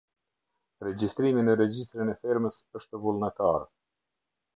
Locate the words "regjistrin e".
1.59-2.15